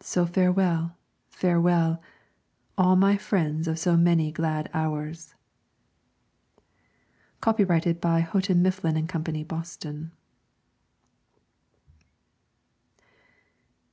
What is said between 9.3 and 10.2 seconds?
Boston.